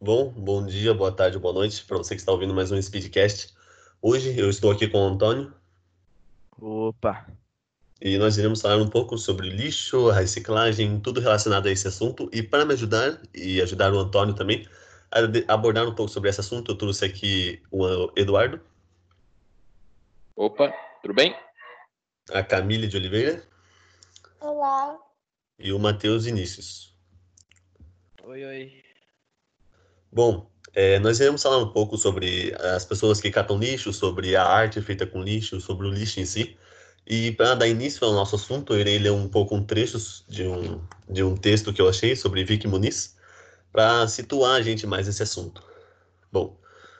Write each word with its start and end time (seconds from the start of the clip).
Bom, 0.00 0.30
bom 0.30 0.64
dia, 0.64 0.94
boa 0.94 1.10
tarde, 1.10 1.40
boa 1.40 1.52
noite 1.52 1.84
para 1.84 1.96
você 1.96 2.14
que 2.14 2.20
está 2.20 2.30
ouvindo 2.30 2.54
mais 2.54 2.70
um 2.70 2.80
Speedcast. 2.80 3.52
Hoje 4.00 4.38
eu 4.38 4.48
estou 4.48 4.70
aqui 4.70 4.86
com 4.86 4.98
o 4.98 5.08
Antônio. 5.08 5.52
Opa! 6.56 7.26
E 8.00 8.16
nós 8.16 8.38
iremos 8.38 8.60
falar 8.60 8.76
um 8.76 8.88
pouco 8.88 9.18
sobre 9.18 9.50
lixo, 9.50 10.08
reciclagem, 10.10 11.00
tudo 11.00 11.20
relacionado 11.20 11.66
a 11.66 11.72
esse 11.72 11.88
assunto. 11.88 12.30
E 12.32 12.44
para 12.44 12.64
me 12.64 12.74
ajudar 12.74 13.20
e 13.34 13.60
ajudar 13.60 13.92
o 13.92 13.98
Antônio 13.98 14.36
também 14.36 14.68
a 15.10 15.52
abordar 15.52 15.88
um 15.88 15.94
pouco 15.96 16.12
sobre 16.12 16.30
esse 16.30 16.38
assunto, 16.38 16.70
eu 16.70 16.78
trouxe 16.78 17.04
aqui 17.04 17.60
o 17.68 18.12
Eduardo. 18.16 18.60
Opa, 20.36 20.72
tudo 21.02 21.12
bem? 21.12 21.36
A 22.30 22.44
Camille 22.44 22.86
de 22.86 22.96
Oliveira. 22.96 23.42
Olá. 24.40 24.96
E 25.58 25.72
o 25.72 25.78
Matheus 25.80 26.24
Inícios. 26.24 26.96
Oi, 28.22 28.44
oi. 28.44 28.87
Bom, 30.10 30.50
é, 30.74 30.98
nós 30.98 31.20
iremos 31.20 31.42
falar 31.42 31.58
um 31.58 31.72
pouco 31.72 31.96
sobre 31.96 32.54
as 32.74 32.84
pessoas 32.84 33.20
que 33.20 33.30
catam 33.30 33.58
lixo, 33.58 33.92
sobre 33.92 34.36
a 34.36 34.44
arte 34.44 34.80
feita 34.80 35.06
com 35.06 35.22
lixo, 35.22 35.60
sobre 35.60 35.86
o 35.86 35.90
lixo 35.90 36.20
em 36.20 36.24
si. 36.24 36.56
E 37.06 37.32
para 37.32 37.54
dar 37.54 37.68
início 37.68 38.06
ao 38.06 38.12
nosso 38.12 38.36
assunto, 38.36 38.74
eu 38.74 38.80
irei 38.80 38.98
ler 38.98 39.12
um 39.12 39.28
pouco 39.28 39.54
um 39.54 39.64
trecho 39.64 39.98
de 40.28 40.44
um, 40.44 40.80
de 41.08 41.22
um 41.22 41.36
texto 41.36 41.72
que 41.72 41.80
eu 41.80 41.88
achei 41.88 42.14
sobre 42.16 42.44
Vicky 42.44 42.68
Muniz, 42.68 43.16
para 43.72 44.06
situar 44.08 44.56
a 44.56 44.62
gente 44.62 44.86
mais 44.86 45.06
nesse 45.06 45.22
assunto. 45.22 45.62
Bom, 46.32 46.58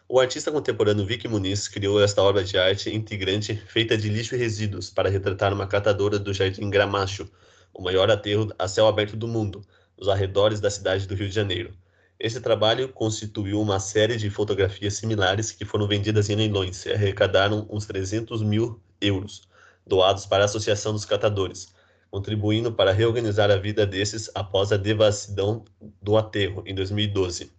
o 0.08 0.18
artista 0.18 0.50
contemporâneo 0.50 1.04
Vicky 1.04 1.28
Muniz 1.28 1.68
criou 1.68 2.02
esta 2.02 2.22
obra 2.22 2.42
de 2.42 2.56
arte 2.58 2.94
integrante 2.94 3.54
feita 3.54 3.96
de 3.96 4.08
lixo 4.08 4.34
e 4.34 4.38
resíduos 4.38 4.90
para 4.90 5.10
retratar 5.10 5.52
uma 5.52 5.66
catadora 5.66 6.18
do 6.18 6.32
Jardim 6.32 6.70
Gramacho, 6.70 7.28
o 7.74 7.82
maior 7.82 8.10
aterro 8.10 8.52
a 8.58 8.66
céu 8.66 8.86
aberto 8.86 9.16
do 9.16 9.28
mundo, 9.28 9.62
nos 9.98 10.08
arredores 10.08 10.60
da 10.60 10.70
cidade 10.70 11.06
do 11.06 11.14
Rio 11.14 11.28
de 11.28 11.34
Janeiro. 11.34 11.74
Esse 12.18 12.40
trabalho 12.40 12.88
constituiu 12.88 13.60
uma 13.60 13.78
série 13.78 14.16
de 14.16 14.28
fotografias 14.28 14.94
similares 14.94 15.52
que 15.52 15.64
foram 15.64 15.86
vendidas 15.86 16.28
em 16.28 16.34
leilões 16.34 16.84
e 16.84 16.92
arrecadaram 16.92 17.64
uns 17.70 17.86
300 17.86 18.42
mil 18.42 18.80
euros, 19.00 19.48
doados 19.86 20.26
para 20.26 20.42
a 20.42 20.46
Associação 20.46 20.92
dos 20.92 21.04
Catadores, 21.04 21.72
contribuindo 22.10 22.72
para 22.72 22.92
reorganizar 22.92 23.52
a 23.52 23.56
vida 23.56 23.86
desses 23.86 24.28
após 24.34 24.72
a 24.72 24.76
devassidão 24.76 25.64
do 26.02 26.16
aterro 26.16 26.64
em 26.66 26.74
2012. 26.74 27.52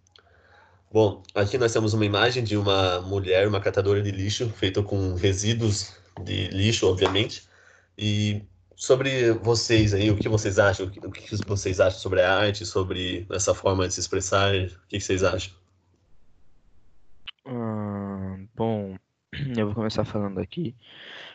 Bom, 0.92 1.22
aqui 1.34 1.56
nós 1.56 1.72
temos 1.72 1.94
uma 1.94 2.04
imagem 2.04 2.44
de 2.44 2.56
uma 2.56 3.00
mulher, 3.00 3.48
uma 3.48 3.60
catadora 3.60 4.02
de 4.02 4.10
lixo, 4.10 4.50
feita 4.50 4.82
com 4.82 5.14
resíduos 5.14 5.94
de 6.22 6.48
lixo, 6.48 6.86
obviamente, 6.86 7.48
e 7.96 8.42
sobre 8.80 9.32
vocês 9.34 9.92
aí, 9.92 10.10
o 10.10 10.16
que 10.16 10.26
vocês 10.26 10.58
acham, 10.58 10.86
o 10.86 10.90
que 10.90 11.36
vocês 11.46 11.80
acham 11.80 12.00
sobre 12.00 12.22
a 12.22 12.34
arte, 12.34 12.64
sobre 12.64 13.26
essa 13.30 13.54
forma 13.54 13.86
de 13.86 13.92
se 13.92 14.00
expressar, 14.00 14.54
o 14.54 14.88
que 14.88 14.98
vocês 14.98 15.22
acham? 15.22 15.52
Hum, 17.44 18.48
bom, 18.56 18.96
eu 19.54 19.66
vou 19.66 19.74
começar 19.74 20.06
falando 20.06 20.40
aqui. 20.40 20.74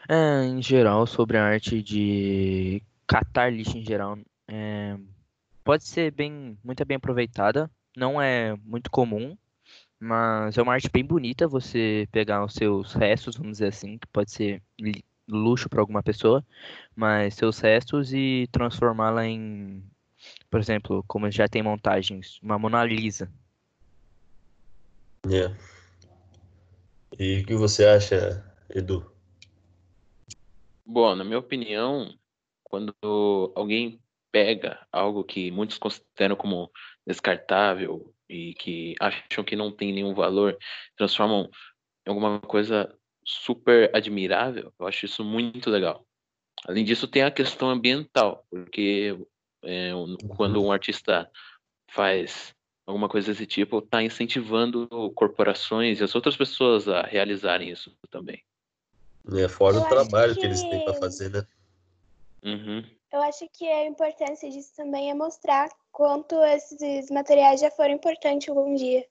É, 0.10 0.44
em 0.44 0.60
geral, 0.60 1.06
sobre 1.06 1.38
a 1.38 1.46
arte 1.46 1.84
de 1.84 2.82
catar 3.06 3.54
lixo 3.54 3.78
em 3.78 3.86
geral, 3.86 4.18
é, 4.48 4.98
pode 5.64 5.84
ser 5.84 6.12
bem, 6.12 6.58
muito 6.64 6.84
bem 6.84 6.98
aproveitada. 6.98 7.70
Não 7.96 8.20
é 8.20 8.56
muito 8.66 8.90
comum, 8.90 9.38
mas 10.00 10.58
é 10.58 10.64
uma 10.64 10.74
arte 10.74 10.90
bem 10.90 11.06
bonita 11.06 11.48
você 11.48 12.08
pegar 12.12 12.44
os 12.44 12.56
seus 12.56 12.94
restos, 12.94 13.36
vamos 13.36 13.60
dizer 13.60 13.68
assim, 13.68 14.00
que 14.00 14.08
pode 14.08 14.32
ser 14.32 14.64
luxo 15.28 15.70
para 15.70 15.82
alguma 15.82 16.04
pessoa, 16.04 16.46
mas 16.96 17.36
seus 17.36 17.60
restos 17.60 18.14
e 18.14 18.48
transformá-la 18.52 19.26
em, 19.26 19.84
por 20.50 20.60
exemplo, 20.60 21.04
como 21.08 21.30
já 21.32 21.48
tem 21.48 21.64
montagens, 21.64 22.40
uma 22.42 22.60
Mona 22.60 22.84
Lisa. 22.84 23.32
É. 25.32 25.56
E 27.18 27.42
o 27.42 27.46
que 27.46 27.56
você 27.56 27.86
acha, 27.86 28.44
Edu? 28.70 29.12
Bom, 30.86 31.16
na 31.16 31.24
minha 31.24 31.40
opinião, 31.40 32.14
quando 32.64 32.94
alguém 33.56 34.00
pega 34.32 34.86
algo 34.92 35.24
que 35.24 35.50
muitos 35.50 35.78
consideram 35.78 36.36
como 36.36 36.70
descartável 37.08 38.14
e 38.30 38.54
que 38.56 38.96
acham 39.00 39.44
que 39.44 39.56
não 39.56 39.72
tem 39.72 39.94
nenhum 39.94 40.14
valor, 40.14 40.58
transformam 40.98 41.50
em 42.06 42.10
alguma 42.10 42.40
coisa 42.42 42.94
super 43.26 43.90
admirável, 43.94 44.72
eu 44.80 44.88
acho 44.88 45.06
isso 45.06 45.24
muito 45.24 45.70
legal. 45.70 46.06
Além 46.68 46.86
disso, 46.86 47.08
tem 47.08 47.24
a 47.24 47.32
questão 47.32 47.70
ambiental, 47.70 48.46
porque 48.50 49.18
é, 49.64 49.92
quando 50.38 50.64
um 50.64 50.72
artista 50.72 51.30
faz 51.90 52.56
alguma 52.86 53.10
coisa 53.10 53.32
desse 53.32 53.48
tipo, 53.48 53.80
está 53.80 54.04
incentivando 54.04 54.88
corporações 55.16 56.00
e 56.00 56.04
as 56.04 56.14
outras 56.14 56.38
pessoas 56.38 56.88
a 56.88 57.02
realizarem 57.02 57.70
isso 57.70 57.92
também. 58.12 58.44
É, 59.34 59.48
fora 59.48 59.78
eu 59.78 59.82
o 59.82 59.90
trabalho 59.90 60.36
que... 60.36 60.42
que... 60.42 60.46
eles 60.46 60.62
têm 60.62 60.86
para 60.86 60.94
fazer, 60.94 61.32
né? 61.32 61.48
Uhum. 62.44 62.84
Eu 63.12 63.22
acho 63.24 63.48
que 63.50 63.68
a 63.68 63.88
importância 63.88 64.50
disso 64.50 64.74
também 64.76 65.10
é 65.10 65.16
mostrar 65.16 65.70
quanto 65.92 66.36
esses 66.44 67.10
materiais 67.10 67.62
já 67.62 67.72
foram 67.72 67.94
importantes 67.94 68.50
algum 68.50 68.76
dia. 68.76 69.06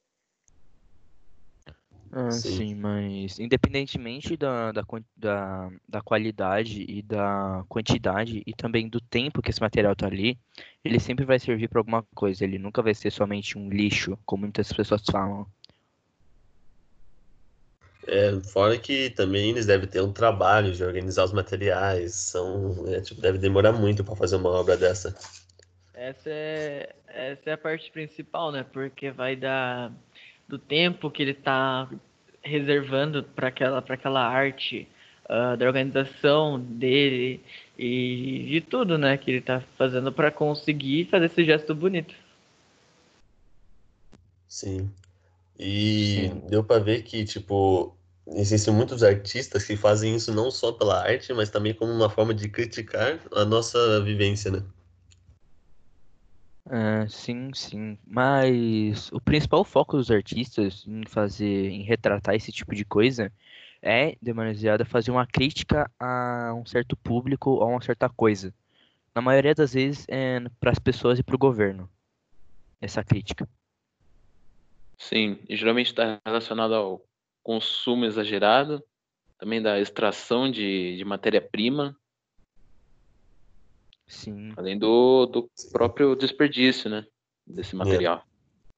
Ah, 2.17 2.31
sim. 2.31 2.57
sim, 2.57 2.75
mas 2.77 3.41
independentemente 3.41 4.37
da, 4.37 4.71
da, 4.71 4.85
da, 5.17 5.69
da, 5.89 6.01
qualidade 6.01 6.87
e 6.89 7.03
da 7.03 7.65
quantidade 7.69 8.41
e 8.47 8.53
também 8.53 8.89
do 8.89 9.01
tempo 9.01 9.43
que 9.43 9.51
esse 9.51 9.61
material 9.61 9.97
tá 9.97 10.07
ali, 10.07 10.39
ele 10.85 11.01
sempre 11.01 11.25
vai 11.25 11.41
servir 11.41 11.69
para 11.69 11.81
alguma 11.81 12.05
coisa. 12.15 12.45
Ele 12.45 12.57
nunca 12.57 12.81
vai 12.81 12.95
ser 12.95 13.11
somente 13.11 13.59
um 13.59 13.69
lixo, 13.69 14.17
como 14.25 14.43
muitas 14.43 14.73
pessoas 14.73 15.03
falam. 15.11 15.45
É, 18.07 18.41
fora 18.53 18.79
que 18.79 19.11
também 19.11 19.51
eles 19.51 19.67
devem 19.67 19.89
ter 19.89 20.01
um 20.01 20.13
trabalho 20.13 20.73
de 20.73 20.85
organizar 20.85 21.25
os 21.25 21.33
materiais, 21.33 22.15
são, 22.15 22.85
é, 22.95 23.01
tipo, 23.01 23.21
deve 23.21 23.39
demorar 23.39 23.73
muito 23.73 24.05
para 24.05 24.15
fazer 24.15 24.37
uma 24.37 24.51
obra 24.51 24.77
dessa. 24.77 25.17
Essa 25.93 26.31
é, 26.31 26.95
essa 27.09 27.51
é 27.51 27.53
a 27.55 27.59
parte 27.59 27.91
principal, 27.91 28.53
né? 28.53 28.65
Porque 28.73 29.11
vai 29.11 29.35
dar 29.35 29.93
do 30.49 30.59
tempo 30.59 31.11
que 31.11 31.23
ele 31.23 31.33
está 31.33 31.89
reservando 32.43 33.23
para 33.23 33.49
aquela, 33.49 33.79
aquela 33.79 34.27
arte, 34.27 34.87
uh, 35.25 35.57
da 35.57 35.67
organização 35.67 36.61
dele 36.61 37.41
e 37.79 38.47
de 38.51 38.61
tudo, 38.61 38.99
né, 38.99 39.17
que 39.17 39.31
ele 39.31 39.39
está 39.39 39.61
fazendo 39.77 40.13
para 40.13 40.31
conseguir 40.31 41.07
fazer 41.07 41.27
esse 41.27 41.45
gesto 41.45 41.75
bonito. 41.75 42.15
Sim. 44.47 44.91
E 45.59 46.31
Sim. 46.33 46.43
deu 46.49 46.63
para 46.63 46.83
ver 46.83 47.03
que, 47.03 47.25
tipo, 47.25 47.97
existem 48.27 48.73
muitos 48.73 49.03
artistas 49.03 49.65
que 49.65 49.77
fazem 49.77 50.15
isso 50.15 50.33
não 50.33 50.51
só 50.51 50.73
pela 50.73 51.03
arte, 51.03 51.33
mas 51.33 51.51
também 51.51 51.75
como 51.75 51.93
uma 51.93 52.11
forma 52.11 52.35
de 52.35 52.49
criticar 52.49 53.21
a 53.33 53.45
nossa 53.45 54.01
vivência, 54.03 54.51
né? 54.51 54.63
É, 56.71 57.07
sim, 57.09 57.53
sim. 57.53 57.99
Mas 58.07 59.13
o 59.13 59.21
principal 59.21 59.65
foco 59.65 59.97
dos 59.97 60.11
artistas 60.11 60.85
em 60.87 61.05
fazer, 61.07 61.69
em 61.71 61.83
retratar 61.83 62.35
esse 62.35 62.51
tipo 62.51 62.75
de 62.75 62.85
coisa 62.85 63.31
é, 63.83 64.17
demasiado, 64.21 64.85
fazer 64.87 65.11
uma 65.11 65.27
crítica 65.27 65.91
a 66.01 66.55
um 66.55 66.65
certo 66.65 66.97
público 66.97 67.51
ou 67.51 67.63
a 67.63 67.67
uma 67.67 67.83
certa 67.83 68.09
coisa. 68.09 68.55
Na 69.15 69.21
maioria 69.21 69.55
das 69.55 69.75
vezes 69.75 70.07
é 70.09 70.41
para 70.59 70.71
as 70.71 70.79
pessoas 70.79 71.19
e 71.19 71.23
para 71.23 71.35
o 71.35 71.39
governo. 71.39 71.89
Essa 72.81 73.05
crítica. 73.05 73.49
Sim, 74.99 75.39
e 75.49 75.57
geralmente 75.57 75.89
está 75.89 76.19
relacionado 76.25 76.75
ao 76.75 77.05
consumo 77.43 78.07
exagerado, 78.07 78.83
também 79.39 79.61
da 79.61 79.79
extração 79.79 80.51
de, 80.51 80.97
de 80.97 81.05
matéria-prima 81.05 81.95
Sim. 84.15 84.53
Além 84.57 84.79
do, 84.79 85.27
do 85.27 85.51
próprio 85.73 86.15
desperdício, 86.15 86.89
né? 86.89 87.05
Desse 87.47 87.75
material. 87.75 88.19
É. 88.19 88.35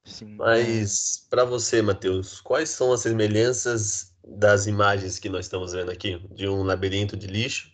Sim. 0.08 0.36
Mas, 0.36 1.26
para 1.28 1.44
você, 1.44 1.82
Matheus, 1.82 2.40
quais 2.40 2.70
são 2.70 2.92
as 2.92 3.00
semelhanças 3.00 4.14
das 4.24 4.66
imagens 4.66 5.18
que 5.18 5.28
nós 5.28 5.46
estamos 5.46 5.72
vendo 5.72 5.90
aqui? 5.90 6.18
De 6.32 6.48
um 6.48 6.62
labirinto 6.62 7.16
de 7.16 7.26
lixo, 7.26 7.70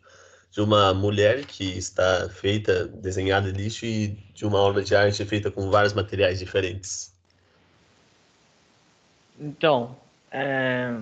de 0.51 0.61
uma 0.61 0.93
mulher 0.93 1.45
que 1.45 1.65
está 1.65 2.29
feita, 2.29 2.89
desenhada 2.89 3.53
de 3.53 3.63
lixo 3.63 3.87
e 3.87 4.09
de 4.35 4.45
uma 4.45 4.59
obra 4.59 4.83
de 4.83 4.95
arte 4.95 5.25
feita 5.25 5.51
com 5.51 5.71
vários 5.71 5.93
materiais 5.93 6.39
diferentes. 6.39 7.15
Então, 9.39 9.97
é, 10.31 10.97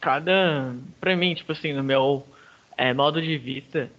cada. 0.00 0.74
Pra 1.00 1.16
mim, 1.16 1.34
tipo 1.34 1.52
assim, 1.52 1.72
no 1.72 1.82
meu 1.82 2.26
é, 2.76 2.92
modo 2.92 3.20
de 3.20 3.36
vista, 3.38 3.90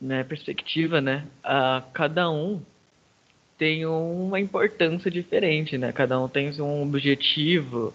né, 0.00 0.24
perspectiva, 0.24 1.00
né, 1.00 1.26
a 1.42 1.82
cada 1.92 2.30
um 2.30 2.60
tem 3.58 3.86
uma 3.86 4.38
importância 4.40 5.10
diferente, 5.10 5.78
né? 5.78 5.92
Cada 5.92 6.20
um 6.20 6.28
tem 6.28 6.50
um 6.60 6.82
objetivo, 6.82 7.94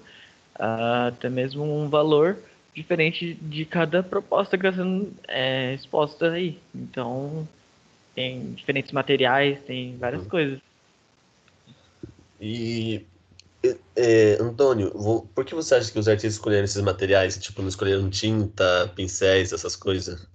até 0.55 1.29
mesmo 1.29 1.63
um 1.63 1.89
valor 1.89 2.37
diferente 2.75 3.33
de 3.35 3.65
cada 3.65 4.01
proposta 4.01 4.57
que 4.57 4.65
está 4.65 4.81
sendo 4.81 5.13
é, 5.27 5.73
exposta 5.75 6.31
aí. 6.31 6.59
Então, 6.73 7.47
tem 8.15 8.53
diferentes 8.53 8.91
materiais, 8.91 9.59
tem 9.65 9.97
várias 9.97 10.23
uhum. 10.23 10.29
coisas. 10.29 10.59
E 12.39 13.07
É, 13.95 14.33
Antônio, 14.41 14.91
vou- 14.93 15.27
por 15.27 15.45
que 15.45 15.53
você 15.55 15.75
acha 15.75 15.91
que 15.91 15.99
os 15.99 16.07
artistas 16.07 16.33
escolheram 16.33 16.63
esses 16.65 16.81
materiais? 16.81 17.37
Tipo, 17.37 17.61
não 17.61 17.69
escolheram 17.69 18.09
tinta, 18.09 18.91
pincéis, 18.95 19.53
essas 19.53 19.75
coisas? 19.75 20.27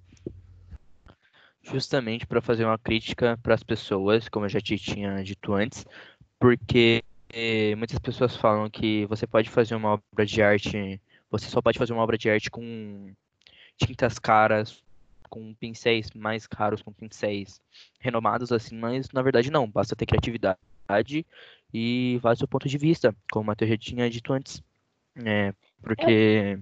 Justamente 1.72 2.26
para 2.26 2.40
fazer 2.40 2.64
uma 2.64 2.78
crítica 2.78 3.38
para 3.42 3.54
as 3.54 3.62
pessoas, 3.62 4.28
como 4.28 4.44
eu 4.44 4.50
já 4.50 4.60
te 4.60 4.78
tinha 4.78 5.22
dito 5.22 5.52
antes, 5.52 5.84
porque 6.38 7.02
eh, 7.32 7.74
muitas 7.74 7.98
pessoas 7.98 8.36
falam 8.36 8.70
que 8.70 9.04
você 9.06 9.26
pode 9.26 9.50
fazer 9.50 9.74
uma 9.74 9.94
obra 9.94 10.24
de 10.24 10.40
arte, 10.42 11.00
você 11.30 11.48
só 11.48 11.60
pode 11.60 11.78
fazer 11.78 11.92
uma 11.92 12.02
obra 12.02 12.16
de 12.16 12.30
arte 12.30 12.50
com 12.50 13.12
tintas 13.76 14.18
caras, 14.18 14.82
com 15.28 15.54
pincéis 15.54 16.10
mais 16.14 16.46
caros, 16.46 16.82
com 16.82 16.92
pincéis 16.92 17.60
renomados 17.98 18.52
assim, 18.52 18.76
mas 18.76 19.10
na 19.10 19.22
verdade 19.22 19.50
não, 19.50 19.68
basta 19.68 19.96
ter 19.96 20.06
criatividade 20.06 21.26
e 21.74 22.18
vários 22.22 22.38
seu 22.38 22.48
ponto 22.48 22.68
de 22.68 22.78
vista, 22.78 23.14
como 23.30 23.42
o 23.42 23.46
Matheus 23.46 23.70
já 23.70 23.76
tinha 23.76 24.08
dito 24.08 24.32
antes. 24.32 24.62
É, 25.16 25.52
porque. 25.82 26.58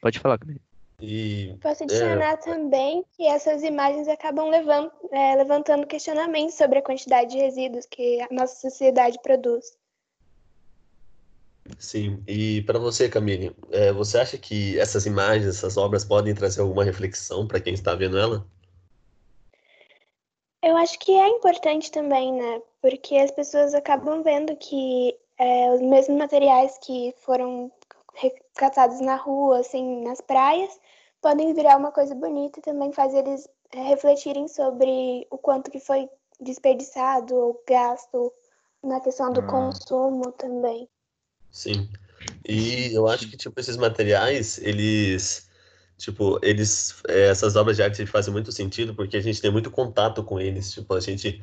Pode 0.00 0.18
falar, 0.18 0.38
Camille. 0.38 0.60
E 1.04 1.56
Posso 1.60 1.82
adicionar 1.82 2.36
também 2.36 3.04
que 3.16 3.26
essas 3.26 3.64
imagens 3.64 4.06
acabam 4.06 4.48
levan- 4.48 4.90
é, 5.10 5.34
levantando 5.34 5.84
questionamentos 5.84 6.54
sobre 6.54 6.78
a 6.78 6.82
quantidade 6.82 7.32
de 7.32 7.38
resíduos 7.38 7.84
que 7.86 8.20
a 8.20 8.28
nossa 8.30 8.54
sociedade 8.60 9.18
produz. 9.20 9.76
sim, 11.78 12.22
e 12.28 12.62
para 12.62 12.78
você, 12.78 13.08
Camille, 13.08 13.56
é, 13.70 13.92
você 13.92 14.18
acha 14.18 14.38
que 14.38 14.78
essas 14.78 15.04
imagens, 15.04 15.46
essas 15.48 15.76
obras 15.76 16.04
podem 16.04 16.34
trazer 16.34 16.60
alguma 16.60 16.84
reflexão 16.84 17.48
para 17.48 17.60
quem 17.60 17.74
está 17.74 17.96
vendo 17.96 18.16
ela? 18.16 18.46
Eu 20.62 20.76
acho 20.76 20.96
que 21.00 21.10
é 21.10 21.28
importante 21.28 21.90
também, 21.90 22.32
né? 22.32 22.62
Porque 22.80 23.16
as 23.16 23.32
pessoas 23.32 23.74
acabam 23.74 24.22
vendo 24.22 24.56
que 24.56 25.18
é, 25.36 25.72
os 25.72 25.80
mesmos 25.80 26.16
materiais 26.16 26.78
que 26.78 27.12
foram 27.18 27.72
resgatados 28.14 29.00
na 29.00 29.16
rua, 29.16 29.60
assim, 29.60 30.02
nas 30.02 30.20
praias, 30.20 30.70
podem 31.20 31.54
virar 31.54 31.76
uma 31.76 31.92
coisa 31.92 32.14
bonita 32.14 32.58
e 32.58 32.62
também 32.62 32.92
faz 32.92 33.14
eles 33.14 33.48
é, 33.72 33.82
refletirem 33.82 34.48
sobre 34.48 35.26
o 35.30 35.38
quanto 35.38 35.70
que 35.70 35.80
foi 35.80 36.08
desperdiçado 36.40 37.34
ou 37.34 37.62
gasto 37.66 38.32
na 38.82 39.00
questão 39.00 39.32
do 39.32 39.40
Ah. 39.40 39.46
consumo 39.46 40.32
também. 40.32 40.88
Sim. 41.50 41.88
E 42.48 42.92
eu 42.92 43.06
acho 43.08 43.28
que, 43.28 43.36
tipo, 43.36 43.58
esses 43.60 43.76
materiais, 43.76 44.58
eles, 44.58 45.48
tipo, 45.96 46.38
eles, 46.42 47.02
é, 47.08 47.28
essas 47.28 47.56
obras 47.56 47.76
de 47.76 47.82
arte 47.82 48.04
fazem 48.06 48.32
muito 48.32 48.50
sentido 48.50 48.94
porque 48.94 49.16
a 49.16 49.20
gente 49.20 49.40
tem 49.40 49.50
muito 49.50 49.70
contato 49.70 50.22
com 50.24 50.40
eles. 50.40 50.72
Tipo, 50.72 50.94
a 50.94 51.00
gente 51.00 51.42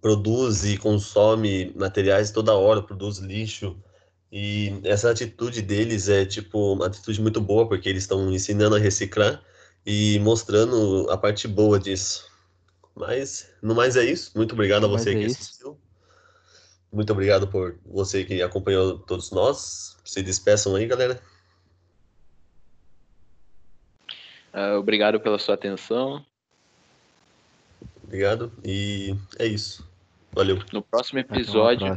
produz 0.00 0.64
e 0.64 0.76
consome 0.76 1.72
materiais 1.74 2.30
toda 2.30 2.54
hora, 2.54 2.82
produz 2.82 3.18
lixo. 3.18 3.76
E 4.36 4.80
essa 4.82 5.12
atitude 5.12 5.62
deles 5.62 6.08
é, 6.08 6.26
tipo, 6.26 6.72
uma 6.72 6.88
atitude 6.88 7.22
muito 7.22 7.40
boa 7.40 7.68
porque 7.68 7.88
eles 7.88 8.02
estão 8.02 8.32
ensinando 8.32 8.74
a 8.74 8.80
reciclar 8.80 9.40
e 9.86 10.18
mostrando 10.18 11.08
a 11.08 11.16
parte 11.16 11.46
boa 11.46 11.78
disso. 11.78 12.28
Mas, 12.96 13.48
no 13.62 13.76
mais 13.76 13.94
é 13.94 14.04
isso. 14.04 14.32
Muito 14.34 14.54
obrigado 14.54 14.86
a 14.86 14.88
você 14.88 15.10
é 15.10 15.14
que 15.14 15.20
isso. 15.20 15.40
assistiu. 15.40 15.78
Muito 16.92 17.12
obrigado 17.12 17.46
por 17.46 17.78
você 17.86 18.24
que 18.24 18.42
acompanhou 18.42 18.98
todos 18.98 19.30
nós. 19.30 19.96
Se 20.04 20.20
despeçam 20.20 20.74
aí, 20.74 20.88
galera. 20.88 21.22
Ah, 24.52 24.76
obrigado 24.76 25.20
pela 25.20 25.38
sua 25.38 25.54
atenção. 25.54 26.26
Obrigado. 28.02 28.52
E 28.64 29.14
é 29.38 29.46
isso. 29.46 29.88
Valeu. 30.32 30.60
No 30.72 30.82
próximo 30.82 31.20
episódio. 31.20 31.96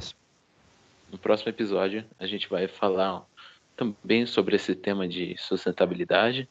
No 1.12 1.18
próximo 1.18 1.50
episódio, 1.50 2.06
a 2.20 2.26
gente 2.28 2.50
vai 2.50 2.68
falar 2.68 3.24
também 3.76 4.26
sobre 4.26 4.56
esse 4.56 4.74
tema 4.76 5.08
de 5.08 5.36
sustentabilidade, 5.38 6.48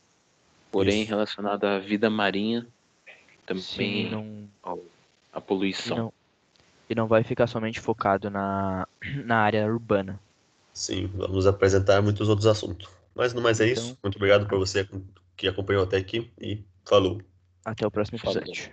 porém 0.71 1.03
Isso. 1.03 1.11
relacionado 1.11 1.65
à 1.65 1.79
vida 1.79 2.09
marinha, 2.11 2.67
Sim, 2.67 3.15
também 3.47 4.11
não, 4.11 4.49
ao- 4.63 4.81
à 5.33 5.39
e 5.39 5.43
poluição. 5.43 5.97
não, 5.97 6.13
e 6.89 6.95
não 6.95 7.07
vai 7.07 7.23
ficar 7.25 7.47
somente 7.47 7.81
focado 7.81 8.31
na, 8.31 8.87
na 9.25 9.39
área 9.39 9.67
urbana. 9.67 10.19
Sim, 10.73 11.07
vamos 11.15 11.47
apresentar 11.47 12.01
muitos 12.03 12.29
outros 12.29 12.47
assuntos. 12.47 12.89
Mas 13.15 13.33
no 13.33 13.41
mais 13.41 13.61
é 13.61 13.69
Então- 13.71 13.83
isso. 13.83 13.99
Muito 14.03 14.17
obrigado 14.17 14.47
por 14.47 14.59
você 14.59 14.87
que 15.37 15.49
acompanhou 15.49 15.83
até 15.85 15.97
aqui 15.97 16.31
e 16.41 16.63
falou. 16.85 17.21
Até 17.65 17.87
o 17.87 17.91
próximo 17.91 18.19
Falou. 18.19 18.39
episódio. 18.39 18.71